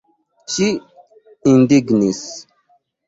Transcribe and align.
Ŝi 0.53 0.69
indignis. 1.53 2.23